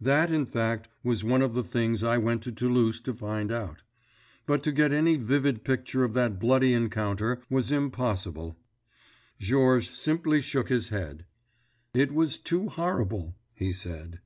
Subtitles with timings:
[0.00, 3.82] That, in fact, was one of the things I went to Toulouse to find out.
[4.46, 8.56] But, to get any vivid picture of that bloody encounter was impossible.
[9.38, 11.26] Georges simply shook his head.
[11.92, 14.20] "It was too horrible," he said.